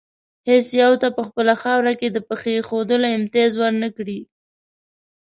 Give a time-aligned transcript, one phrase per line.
[0.49, 4.19] هېڅ یو ته په خپله خاوره کې د پښې ایښودلو امتیاز ور نه کړي.